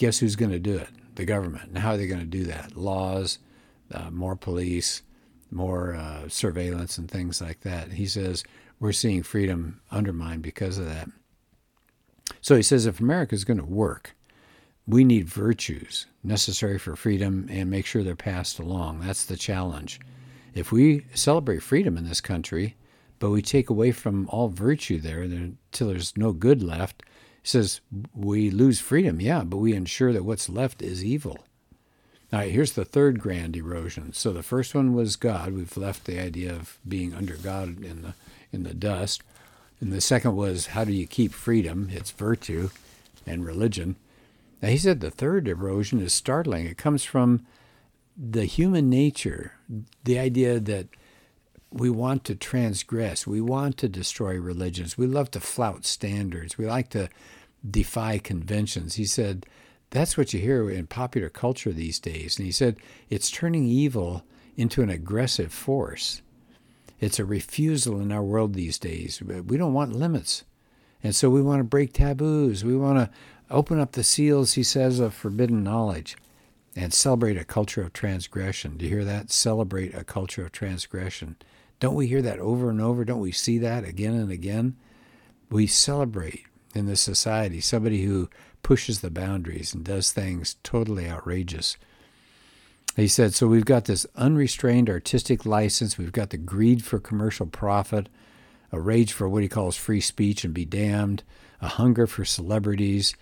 guess 0.00 0.18
who's 0.18 0.34
going 0.34 0.50
to 0.50 0.58
do 0.58 0.78
it? 0.78 0.88
The 1.14 1.26
government. 1.26 1.68
And 1.68 1.78
how 1.78 1.90
are 1.90 1.96
they 1.98 2.06
going 2.06 2.22
to 2.22 2.26
do 2.26 2.44
that? 2.44 2.74
Laws, 2.74 3.38
uh, 3.92 4.10
more 4.10 4.34
police, 4.34 5.02
more 5.50 5.94
uh, 5.94 6.26
surveillance, 6.26 6.96
and 6.96 7.10
things 7.10 7.42
like 7.42 7.60
that. 7.60 7.92
He 7.92 8.06
says 8.06 8.42
we're 8.78 8.92
seeing 8.92 9.22
freedom 9.22 9.82
undermined 9.90 10.40
because 10.40 10.78
of 10.78 10.86
that. 10.86 11.08
So 12.40 12.56
he 12.56 12.62
says 12.62 12.86
if 12.86 12.98
America 12.98 13.34
is 13.34 13.44
going 13.44 13.58
to 13.58 13.64
work, 13.64 14.16
we 14.86 15.04
need 15.04 15.28
virtues 15.28 16.06
necessary 16.24 16.78
for 16.78 16.96
freedom 16.96 17.46
and 17.50 17.70
make 17.70 17.84
sure 17.84 18.02
they're 18.02 18.16
passed 18.16 18.58
along. 18.58 19.00
That's 19.00 19.26
the 19.26 19.36
challenge. 19.36 20.00
If 20.54 20.72
we 20.72 21.04
celebrate 21.12 21.62
freedom 21.62 21.98
in 21.98 22.08
this 22.08 22.22
country, 22.22 22.74
but 23.18 23.30
we 23.30 23.42
take 23.42 23.68
away 23.68 23.92
from 23.92 24.30
all 24.30 24.48
virtue 24.48 24.98
there 24.98 25.20
until 25.20 25.88
there's 25.88 26.16
no 26.16 26.32
good 26.32 26.62
left, 26.62 27.02
he 27.42 27.48
says 27.48 27.80
we 28.14 28.50
lose 28.50 28.80
freedom, 28.80 29.20
yeah, 29.20 29.42
but 29.44 29.58
we 29.58 29.74
ensure 29.74 30.12
that 30.12 30.24
what's 30.24 30.48
left 30.48 30.82
is 30.82 31.04
evil. 31.04 31.38
All 32.32 32.38
right, 32.38 32.52
here's 32.52 32.72
the 32.72 32.84
third 32.84 33.18
grand 33.18 33.56
erosion. 33.56 34.12
So 34.12 34.32
the 34.32 34.42
first 34.42 34.74
one 34.74 34.94
was 34.94 35.16
God. 35.16 35.52
We've 35.52 35.76
left 35.76 36.04
the 36.04 36.20
idea 36.20 36.54
of 36.54 36.78
being 36.86 37.12
under 37.12 37.34
God 37.34 37.82
in 37.82 38.02
the 38.02 38.14
in 38.52 38.62
the 38.62 38.74
dust. 38.74 39.22
And 39.80 39.92
the 39.92 40.00
second 40.00 40.36
was 40.36 40.68
how 40.68 40.84
do 40.84 40.92
you 40.92 41.06
keep 41.06 41.32
freedom? 41.32 41.88
It's 41.90 42.10
virtue 42.10 42.70
and 43.26 43.44
religion. 43.44 43.96
Now 44.62 44.68
he 44.68 44.78
said 44.78 45.00
the 45.00 45.10
third 45.10 45.48
erosion 45.48 46.00
is 46.00 46.12
startling. 46.12 46.66
It 46.66 46.76
comes 46.76 47.02
from 47.02 47.46
the 48.16 48.44
human 48.44 48.90
nature, 48.90 49.54
the 50.04 50.18
idea 50.18 50.60
that 50.60 50.88
we 51.72 51.90
want 51.90 52.24
to 52.24 52.34
transgress, 52.34 53.26
we 53.26 53.40
want 53.40 53.76
to 53.78 53.88
destroy 53.88 54.38
religions, 54.38 54.98
we 54.98 55.06
love 55.06 55.30
to 55.32 55.40
flout 55.40 55.84
standards, 55.84 56.58
we 56.58 56.66
like 56.66 56.88
to 56.90 57.08
defy 57.68 58.18
conventions. 58.18 58.94
He 58.94 59.04
said 59.04 59.46
that's 59.90 60.16
what 60.16 60.32
you 60.32 60.40
hear 60.40 60.70
in 60.70 60.86
popular 60.86 61.28
culture 61.28 61.72
these 61.72 61.98
days. 61.98 62.38
And 62.38 62.46
he 62.46 62.52
said 62.52 62.76
it's 63.08 63.30
turning 63.30 63.66
evil 63.66 64.22
into 64.56 64.82
an 64.82 64.90
aggressive 64.90 65.52
force. 65.52 66.22
It's 67.00 67.18
a 67.18 67.24
refusal 67.24 68.00
in 68.00 68.12
our 68.12 68.22
world 68.22 68.54
these 68.54 68.78
days. 68.78 69.22
We 69.22 69.56
don't 69.56 69.74
want 69.74 69.94
limits. 69.94 70.44
And 71.02 71.14
so 71.14 71.30
we 71.30 71.42
want 71.42 71.60
to 71.60 71.64
break 71.64 71.92
taboos. 71.92 72.64
We 72.64 72.76
want 72.76 72.98
to 72.98 73.10
open 73.50 73.80
up 73.80 73.92
the 73.92 74.04
seals, 74.04 74.52
he 74.52 74.62
says, 74.62 75.00
of 75.00 75.14
forbidden 75.14 75.64
knowledge 75.64 76.16
and 76.76 76.92
celebrate 76.92 77.36
a 77.36 77.44
culture 77.44 77.82
of 77.82 77.92
transgression. 77.92 78.76
Do 78.76 78.84
you 78.84 78.90
hear 78.96 79.04
that? 79.04 79.30
Celebrate 79.30 79.94
a 79.94 80.04
culture 80.04 80.44
of 80.44 80.52
transgression. 80.52 81.36
Don't 81.80 81.94
we 81.94 82.06
hear 82.06 82.22
that 82.22 82.38
over 82.38 82.70
and 82.70 82.80
over? 82.80 83.04
Don't 83.04 83.20
we 83.20 83.32
see 83.32 83.58
that 83.58 83.84
again 83.84 84.14
and 84.14 84.30
again? 84.30 84.76
We 85.50 85.66
celebrate 85.66 86.44
in 86.74 86.86
this 86.86 87.00
society 87.00 87.60
somebody 87.60 88.04
who 88.04 88.28
pushes 88.62 89.00
the 89.00 89.10
boundaries 89.10 89.74
and 89.74 89.82
does 89.82 90.12
things 90.12 90.56
totally 90.62 91.08
outrageous. 91.08 91.76
He 92.96 93.08
said, 93.08 93.34
so 93.34 93.46
we've 93.46 93.64
got 93.64 93.86
this 93.86 94.06
unrestrained 94.14 94.90
artistic 94.90 95.46
license, 95.46 95.96
we've 95.96 96.12
got 96.12 96.30
the 96.30 96.36
greed 96.36 96.84
for 96.84 96.98
commercial 96.98 97.46
profit, 97.46 98.08
a 98.72 98.80
rage 98.80 99.12
for 99.12 99.28
what 99.28 99.42
he 99.42 99.48
calls 99.48 99.76
free 99.76 100.00
speech 100.00 100.44
and 100.44 100.52
be 100.52 100.64
damned, 100.64 101.22
a 101.62 101.68
hunger 101.68 102.06
for 102.06 102.24
celebrities, 102.24 103.14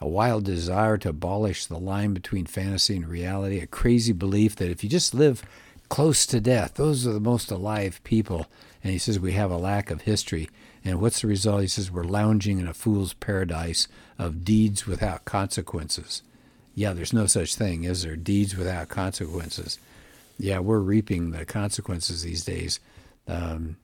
a 0.00 0.08
wild 0.08 0.44
desire 0.44 0.98
to 0.98 1.10
abolish 1.10 1.66
the 1.66 1.78
line 1.78 2.12
between 2.12 2.44
fantasy 2.44 2.96
and 2.96 3.08
reality, 3.08 3.60
a 3.60 3.66
crazy 3.66 4.12
belief 4.12 4.56
that 4.56 4.70
if 4.70 4.82
you 4.82 4.90
just 4.90 5.14
live 5.14 5.42
close 5.92 6.24
to 6.24 6.40
death, 6.40 6.76
those 6.76 7.06
are 7.06 7.12
the 7.12 7.20
most 7.20 7.50
alive 7.50 8.00
people. 8.02 8.46
And 8.82 8.94
he 8.94 8.98
says 8.98 9.20
we 9.20 9.32
have 9.32 9.50
a 9.50 9.58
lack 9.58 9.90
of 9.90 10.00
history. 10.00 10.48
And 10.82 11.02
what's 11.02 11.20
the 11.20 11.28
result? 11.28 11.60
He 11.60 11.66
says 11.66 11.90
we're 11.90 12.02
lounging 12.02 12.58
in 12.58 12.66
a 12.66 12.72
fool's 12.72 13.12
paradise 13.12 13.88
of 14.18 14.42
deeds 14.42 14.86
without 14.86 15.26
consequences. 15.26 16.22
Yeah, 16.74 16.94
there's 16.94 17.12
no 17.12 17.26
such 17.26 17.56
thing, 17.56 17.84
is 17.84 18.04
there? 18.04 18.16
Deeds 18.16 18.56
without 18.56 18.88
consequences. 18.88 19.78
Yeah, 20.38 20.60
we're 20.60 20.78
reaping 20.78 21.32
the 21.32 21.44
consequences 21.44 22.22
these 22.22 22.42
days. 22.42 22.80
Um, 23.28 23.76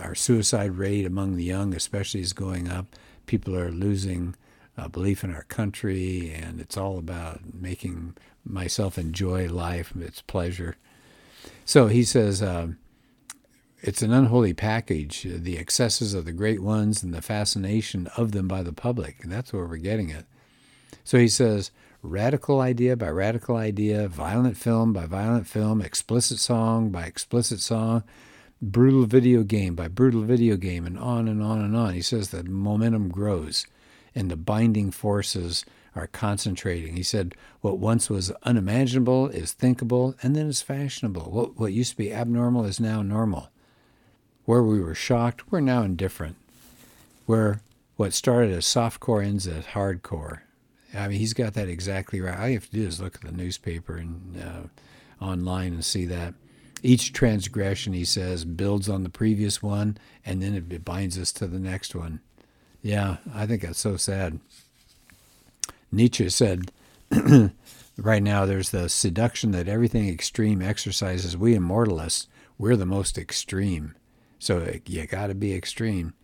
our 0.00 0.14
suicide 0.14 0.78
rate 0.78 1.04
among 1.04 1.34
the 1.34 1.42
young, 1.42 1.74
especially, 1.74 2.20
is 2.20 2.32
going 2.32 2.68
up. 2.68 2.86
People 3.26 3.56
are 3.56 3.72
losing 3.72 4.36
uh, 4.78 4.86
belief 4.86 5.24
in 5.24 5.34
our 5.34 5.42
country, 5.42 6.32
and 6.32 6.60
it's 6.60 6.76
all 6.76 6.96
about 6.96 7.40
making 7.52 8.14
myself 8.44 8.96
enjoy 8.96 9.48
life, 9.48 9.92
its 9.96 10.22
pleasure. 10.22 10.76
So 11.64 11.86
he 11.86 12.04
says 12.04 12.42
uh, 12.42 12.68
it's 13.80 14.02
an 14.02 14.12
unholy 14.12 14.54
package, 14.54 15.26
the 15.28 15.58
excesses 15.58 16.14
of 16.14 16.24
the 16.24 16.32
great 16.32 16.62
ones 16.62 17.02
and 17.02 17.12
the 17.12 17.22
fascination 17.22 18.08
of 18.16 18.32
them 18.32 18.48
by 18.48 18.62
the 18.62 18.72
public. 18.72 19.16
And 19.22 19.30
that's 19.30 19.52
where 19.52 19.66
we're 19.66 19.76
getting 19.76 20.10
it. 20.10 20.26
So 21.04 21.18
he 21.18 21.28
says 21.28 21.70
radical 22.02 22.60
idea 22.60 22.96
by 22.96 23.08
radical 23.08 23.56
idea, 23.56 24.08
violent 24.08 24.56
film 24.56 24.92
by 24.92 25.06
violent 25.06 25.46
film, 25.46 25.80
explicit 25.80 26.38
song 26.38 26.90
by 26.90 27.04
explicit 27.04 27.60
song, 27.60 28.04
brutal 28.60 29.04
video 29.04 29.42
game 29.42 29.74
by 29.74 29.88
brutal 29.88 30.22
video 30.22 30.56
game, 30.56 30.86
and 30.86 30.98
on 30.98 31.28
and 31.28 31.42
on 31.42 31.60
and 31.60 31.76
on. 31.76 31.94
He 31.94 32.02
says 32.02 32.30
the 32.30 32.44
momentum 32.44 33.08
grows 33.08 33.66
and 34.14 34.30
the 34.30 34.36
binding 34.36 34.90
forces 34.90 35.64
are 35.94 36.06
concentrating. 36.08 36.96
He 36.96 37.02
said, 37.02 37.34
What 37.60 37.78
once 37.78 38.10
was 38.10 38.30
unimaginable 38.42 39.28
is 39.28 39.52
thinkable 39.52 40.14
and 40.22 40.34
then 40.34 40.46
is 40.48 40.62
fashionable. 40.62 41.30
What, 41.30 41.58
what 41.58 41.72
used 41.72 41.92
to 41.92 41.96
be 41.96 42.12
abnormal 42.12 42.64
is 42.64 42.80
now 42.80 43.02
normal. 43.02 43.50
Where 44.44 44.62
we 44.62 44.80
were 44.80 44.94
shocked, 44.94 45.50
we're 45.50 45.60
now 45.60 45.82
indifferent. 45.82 46.36
Where 47.26 47.60
what 47.96 48.12
started 48.12 48.52
as 48.52 48.64
softcore 48.64 49.24
ends 49.24 49.46
as 49.46 49.66
hardcore. 49.66 50.40
I 50.94 51.08
mean, 51.08 51.18
he's 51.18 51.34
got 51.34 51.54
that 51.54 51.68
exactly 51.68 52.20
right. 52.20 52.38
All 52.38 52.48
you 52.48 52.54
have 52.54 52.70
to 52.70 52.76
do 52.76 52.86
is 52.86 53.00
look 53.00 53.16
at 53.16 53.22
the 53.22 53.32
newspaper 53.32 53.96
and 53.96 54.42
uh, 54.42 55.24
online 55.24 55.74
and 55.74 55.84
see 55.84 56.04
that. 56.06 56.34
Each 56.82 57.12
transgression, 57.12 57.94
he 57.94 58.04
says, 58.04 58.44
builds 58.44 58.88
on 58.88 59.04
the 59.04 59.08
previous 59.08 59.62
one, 59.62 59.96
and 60.26 60.42
then 60.42 60.54
it 60.54 60.84
binds 60.84 61.18
us 61.18 61.32
to 61.32 61.46
the 61.46 61.58
next 61.58 61.94
one. 61.94 62.20
Yeah, 62.82 63.16
I 63.32 63.46
think 63.46 63.62
that's 63.62 63.80
so 63.80 63.96
sad. 63.96 64.38
Nietzsche 65.92 66.28
said, 66.28 66.70
right 67.96 68.22
now 68.22 68.46
there's 68.46 68.70
the 68.70 68.88
seduction 68.88 69.52
that 69.52 69.68
everything 69.68 70.08
extreme 70.08 70.62
exercises. 70.62 71.36
We 71.36 71.54
immoralists, 71.54 72.28
we're 72.58 72.76
the 72.76 72.86
most 72.86 73.18
extreme. 73.18 73.94
So 74.38 74.76
you 74.86 75.06
got 75.06 75.28
to 75.28 75.34
be 75.34 75.54
extreme. 75.54 76.14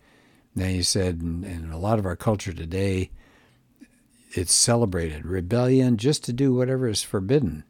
Then 0.55 0.69
he 0.69 0.83
said, 0.83 1.21
in 1.21 1.69
a 1.71 1.77
lot 1.77 1.97
of 1.97 2.05
our 2.05 2.15
culture 2.15 2.53
today, 2.53 3.09
it's 4.33 4.53
celebrated 4.53 5.25
rebellion 5.25 5.97
just 5.97 6.23
to 6.25 6.33
do 6.33 6.53
whatever 6.53 6.87
is 6.87 7.03
forbidden. 7.03 7.63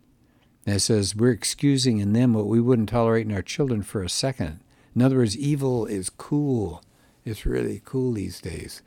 And 0.65 0.75
it 0.75 0.79
says 0.79 1.15
we're 1.15 1.31
excusing 1.31 1.99
in 1.99 2.13
them 2.13 2.33
what 2.33 2.47
we 2.47 2.61
wouldn't 2.61 2.89
tolerate 2.89 3.25
in 3.25 3.33
our 3.33 3.41
children 3.41 3.81
for 3.81 4.03
a 4.03 4.09
second. 4.09 4.59
In 4.95 5.01
other 5.01 5.17
words, 5.17 5.37
evil 5.37 5.85
is 5.85 6.09
cool. 6.09 6.83
It's 7.25 7.45
really 7.45 7.81
cool 7.83 8.13
these 8.13 8.39
days. 8.41 8.81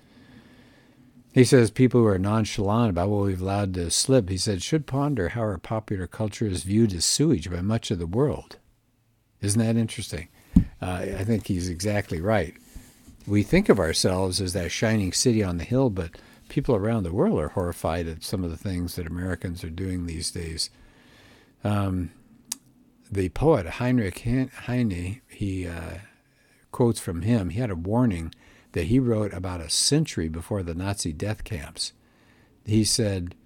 He 1.34 1.42
says 1.42 1.72
people 1.72 2.00
who 2.00 2.06
are 2.06 2.18
nonchalant 2.18 2.90
about 2.90 3.08
what 3.08 3.24
we've 3.24 3.42
allowed 3.42 3.74
to 3.74 3.90
slip, 3.90 4.28
he 4.28 4.36
said, 4.36 4.62
should 4.62 4.86
ponder 4.86 5.30
how 5.30 5.40
our 5.40 5.58
popular 5.58 6.06
culture 6.06 6.46
is 6.46 6.62
viewed 6.62 6.94
as 6.94 7.04
sewage 7.04 7.50
by 7.50 7.60
much 7.60 7.90
of 7.90 7.98
the 7.98 8.06
world. 8.06 8.58
Isn't 9.40 9.60
that 9.60 9.76
interesting? 9.76 10.28
Uh, 10.80 11.04
I 11.18 11.24
think 11.24 11.48
he's 11.48 11.68
exactly 11.68 12.20
right. 12.20 12.54
We 13.26 13.42
think 13.42 13.68
of 13.68 13.80
ourselves 13.80 14.40
as 14.40 14.52
that 14.52 14.70
shining 14.70 15.12
city 15.12 15.42
on 15.42 15.56
the 15.58 15.64
hill, 15.64 15.90
but 15.90 16.12
people 16.48 16.76
around 16.76 17.02
the 17.02 17.12
world 17.12 17.40
are 17.40 17.48
horrified 17.48 18.06
at 18.06 18.22
some 18.22 18.44
of 18.44 18.50
the 18.50 18.56
things 18.56 18.94
that 18.94 19.08
Americans 19.08 19.64
are 19.64 19.70
doing 19.70 20.06
these 20.06 20.30
days. 20.30 20.70
Um, 21.64 22.12
the 23.10 23.30
poet 23.30 23.66
Heinrich 23.66 24.20
Heine, 24.20 25.20
he 25.28 25.66
uh, 25.66 25.98
quotes 26.70 27.00
from 27.00 27.22
him. 27.22 27.50
He 27.50 27.58
had 27.58 27.72
a 27.72 27.76
warning 27.76 28.32
that 28.74 28.86
he 28.86 28.98
wrote 28.98 29.32
about 29.32 29.60
a 29.60 29.70
century 29.70 30.28
before 30.28 30.62
the 30.62 30.74
Nazi 30.74 31.12
death 31.12 31.44
camps. 31.44 31.92
He 32.66 32.82
said, 32.82 33.36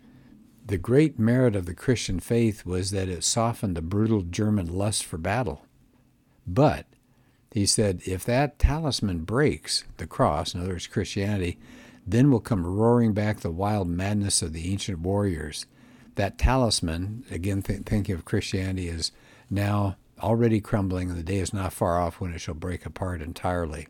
The 0.64 0.78
great 0.78 1.18
merit 1.18 1.54
of 1.54 1.66
the 1.66 1.74
Christian 1.74 2.18
faith 2.18 2.64
was 2.64 2.92
that 2.92 3.10
it 3.10 3.22
softened 3.22 3.76
the 3.76 3.82
brutal 3.82 4.22
German 4.22 4.66
lust 4.66 5.04
for 5.04 5.18
battle. 5.18 5.66
But, 6.46 6.86
he 7.52 7.66
said, 7.66 8.00
if 8.06 8.24
that 8.24 8.58
talisman 8.58 9.24
breaks, 9.24 9.84
the 9.98 10.06
cross, 10.06 10.54
in 10.54 10.62
other 10.62 10.70
words, 10.70 10.86
Christianity, 10.86 11.58
then 12.06 12.30
will 12.30 12.40
come 12.40 12.66
roaring 12.66 13.12
back 13.12 13.40
the 13.40 13.50
wild 13.50 13.86
madness 13.86 14.40
of 14.40 14.54
the 14.54 14.72
ancient 14.72 15.00
warriors. 15.00 15.66
That 16.14 16.38
talisman, 16.38 17.24
again, 17.30 17.60
th- 17.60 17.82
thinking 17.82 18.14
of 18.14 18.24
Christianity, 18.24 18.88
is 18.88 19.12
now 19.50 19.98
already 20.22 20.62
crumbling, 20.62 21.10
and 21.10 21.18
the 21.18 21.22
day 21.22 21.36
is 21.36 21.52
not 21.52 21.74
far 21.74 22.00
off 22.00 22.18
when 22.18 22.32
it 22.32 22.40
shall 22.40 22.54
break 22.54 22.86
apart 22.86 23.20
entirely. 23.20 23.88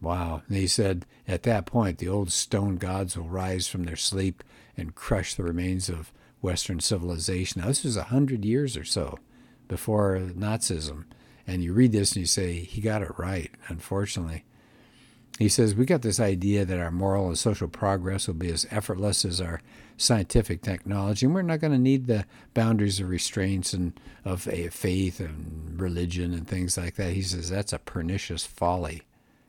Wow. 0.00 0.42
And 0.48 0.56
he 0.56 0.66
said, 0.66 1.06
at 1.26 1.42
that 1.44 1.66
point, 1.66 1.98
the 1.98 2.08
old 2.08 2.30
stone 2.30 2.76
gods 2.76 3.16
will 3.16 3.28
rise 3.28 3.66
from 3.66 3.84
their 3.84 3.96
sleep 3.96 4.44
and 4.76 4.94
crush 4.94 5.34
the 5.34 5.42
remains 5.42 5.88
of 5.88 6.12
Western 6.40 6.80
civilization. 6.80 7.60
Now, 7.60 7.68
this 7.68 7.84
was 7.84 7.96
a 7.96 8.04
hundred 8.04 8.44
years 8.44 8.76
or 8.76 8.84
so 8.84 9.18
before 9.68 10.18
Nazism. 10.18 11.04
And 11.46 11.62
you 11.62 11.72
read 11.72 11.92
this 11.92 12.12
and 12.12 12.20
you 12.20 12.26
say, 12.26 12.54
he 12.60 12.80
got 12.80 13.02
it 13.02 13.18
right, 13.18 13.50
unfortunately. 13.68 14.44
He 15.38 15.48
says, 15.48 15.74
We 15.74 15.84
got 15.84 16.02
this 16.02 16.18
idea 16.18 16.64
that 16.64 16.78
our 16.78 16.90
moral 16.90 17.28
and 17.28 17.38
social 17.38 17.68
progress 17.68 18.26
will 18.26 18.34
be 18.34 18.50
as 18.50 18.66
effortless 18.70 19.24
as 19.24 19.40
our 19.40 19.60
scientific 19.98 20.62
technology, 20.62 21.26
and 21.26 21.34
we're 21.34 21.42
not 21.42 21.60
going 21.60 21.72
to 21.72 21.78
need 21.78 22.06
the 22.06 22.24
boundaries 22.54 23.00
of 23.00 23.10
restraints 23.10 23.72
and 23.72 23.98
of 24.24 24.48
eh, 24.48 24.70
faith 24.70 25.20
and 25.20 25.78
religion 25.80 26.32
and 26.32 26.48
things 26.48 26.78
like 26.78 26.94
that. 26.94 27.12
He 27.12 27.22
says, 27.22 27.50
That's 27.50 27.74
a 27.74 27.78
pernicious 27.78 28.46
folly, 28.46 29.02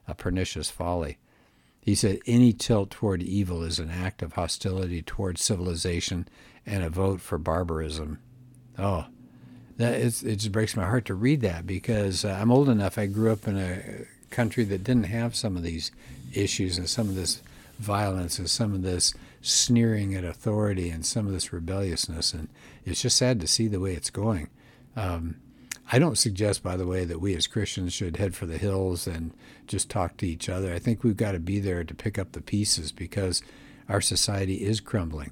a 0.07 0.15
pernicious 0.15 0.69
folly. 0.69 1.17
He 1.81 1.95
said, 1.95 2.19
Any 2.25 2.53
tilt 2.53 2.91
toward 2.91 3.23
evil 3.23 3.63
is 3.63 3.79
an 3.79 3.89
act 3.89 4.21
of 4.21 4.33
hostility 4.33 5.01
toward 5.01 5.37
civilization 5.37 6.27
and 6.65 6.83
a 6.83 6.89
vote 6.89 7.21
for 7.21 7.37
barbarism. 7.37 8.19
Oh, 8.77 9.05
that 9.77 9.95
is, 9.95 10.23
it 10.23 10.37
just 10.37 10.51
breaks 10.51 10.75
my 10.75 10.85
heart 10.85 11.05
to 11.05 11.13
read 11.13 11.41
that 11.41 11.65
because 11.65 12.25
uh, 12.25 12.37
I'm 12.41 12.51
old 12.51 12.67
enough. 12.67 12.97
I 12.97 13.05
grew 13.05 13.31
up 13.31 13.47
in 13.47 13.57
a 13.57 14.05
country 14.29 14.63
that 14.65 14.83
didn't 14.83 15.05
have 15.05 15.35
some 15.35 15.55
of 15.55 15.63
these 15.63 15.91
issues 16.33 16.77
and 16.77 16.89
some 16.89 17.07
of 17.09 17.15
this 17.15 17.41
violence 17.79 18.39
and 18.39 18.49
some 18.49 18.73
of 18.73 18.81
this 18.81 19.13
sneering 19.41 20.15
at 20.15 20.23
authority 20.23 20.89
and 20.89 21.05
some 21.05 21.27
of 21.27 21.33
this 21.33 21.53
rebelliousness. 21.53 22.33
And 22.33 22.49
it's 22.85 23.01
just 23.01 23.17
sad 23.17 23.39
to 23.39 23.47
see 23.47 23.67
the 23.67 23.79
way 23.79 23.93
it's 23.93 24.09
going. 24.09 24.49
Um, 24.95 25.35
I 25.89 25.99
don't 25.99 26.17
suggest, 26.17 26.63
by 26.63 26.75
the 26.75 26.85
way, 26.85 27.05
that 27.05 27.21
we 27.21 27.35
as 27.35 27.47
Christians 27.47 27.93
should 27.93 28.17
head 28.17 28.35
for 28.35 28.45
the 28.45 28.57
hills 28.57 29.07
and 29.07 29.33
just 29.67 29.89
talk 29.89 30.17
to 30.17 30.27
each 30.27 30.49
other. 30.49 30.73
I 30.73 30.79
think 30.79 31.03
we've 31.03 31.15
got 31.15 31.31
to 31.31 31.39
be 31.39 31.59
there 31.59 31.83
to 31.83 31.95
pick 31.95 32.19
up 32.19 32.33
the 32.33 32.41
pieces 32.41 32.91
because 32.91 33.41
our 33.87 34.01
society 34.01 34.65
is 34.65 34.81
crumbling 34.81 35.31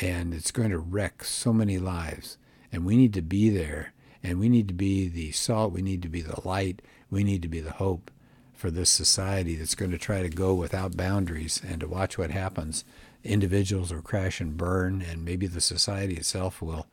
and 0.00 0.32
it's 0.32 0.52
going 0.52 0.70
to 0.70 0.78
wreck 0.78 1.24
so 1.24 1.52
many 1.52 1.78
lives. 1.78 2.38
And 2.70 2.84
we 2.84 2.96
need 2.96 3.12
to 3.14 3.22
be 3.22 3.50
there 3.50 3.92
and 4.22 4.38
we 4.38 4.48
need 4.48 4.68
to 4.68 4.74
be 4.74 5.08
the 5.08 5.32
salt, 5.32 5.72
we 5.72 5.82
need 5.82 6.02
to 6.02 6.08
be 6.08 6.22
the 6.22 6.46
light, 6.46 6.80
we 7.10 7.24
need 7.24 7.42
to 7.42 7.48
be 7.48 7.60
the 7.60 7.72
hope 7.72 8.10
for 8.52 8.70
this 8.70 8.90
society 8.90 9.54
that's 9.54 9.76
going 9.76 9.92
to 9.92 9.98
try 9.98 10.20
to 10.22 10.28
go 10.28 10.52
without 10.54 10.96
boundaries 10.96 11.62
and 11.66 11.80
to 11.80 11.88
watch 11.88 12.18
what 12.18 12.30
happens. 12.30 12.84
Individuals 13.22 13.92
will 13.92 14.02
crash 14.02 14.40
and 14.40 14.56
burn, 14.56 15.00
and 15.00 15.24
maybe 15.24 15.46
the 15.46 15.60
society 15.60 16.16
itself 16.16 16.60
will. 16.60 16.86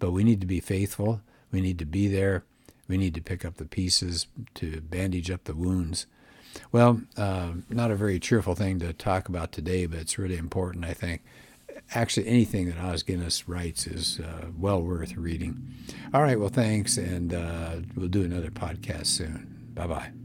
But 0.00 0.10
we 0.10 0.24
need 0.24 0.40
to 0.40 0.46
be 0.46 0.58
faithful. 0.58 1.20
We 1.52 1.60
need 1.60 1.78
to 1.78 1.86
be 1.86 2.08
there. 2.08 2.44
We 2.88 2.96
need 2.96 3.14
to 3.14 3.20
pick 3.20 3.44
up 3.44 3.56
the 3.56 3.64
pieces 3.64 4.26
to 4.54 4.80
bandage 4.80 5.30
up 5.30 5.44
the 5.44 5.54
wounds. 5.54 6.06
Well, 6.70 7.00
uh, 7.16 7.52
not 7.70 7.90
a 7.90 7.96
very 7.96 8.18
cheerful 8.18 8.54
thing 8.54 8.78
to 8.80 8.92
talk 8.92 9.28
about 9.28 9.52
today, 9.52 9.86
but 9.86 10.00
it's 10.00 10.18
really 10.18 10.36
important, 10.36 10.84
I 10.84 10.92
think. 10.92 11.22
Actually, 11.94 12.26
anything 12.26 12.66
that 12.68 12.78
Os 12.78 13.02
Guinness 13.02 13.48
writes 13.48 13.86
is 13.86 14.20
uh, 14.20 14.46
well 14.58 14.82
worth 14.82 15.16
reading. 15.16 15.74
All 16.12 16.22
right, 16.22 16.38
well, 16.38 16.48
thanks, 16.50 16.96
and 16.98 17.32
uh, 17.32 17.76
we'll 17.96 18.08
do 18.08 18.24
another 18.24 18.50
podcast 18.50 19.06
soon. 19.06 19.70
Bye 19.74 19.86
bye. 19.86 20.21